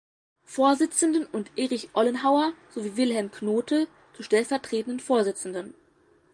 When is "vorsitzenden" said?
0.47-1.27, 4.99-5.75